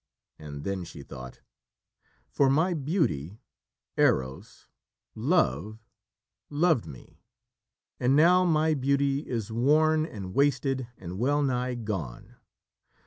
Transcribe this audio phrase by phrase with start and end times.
[0.39, 1.41] And then she thought:
[2.31, 3.39] "For my beauty,
[3.97, 4.65] Eros
[5.13, 5.77] Love
[6.49, 7.21] loved me;
[7.99, 12.33] and now my beauty is worn and wasted and well nigh gone.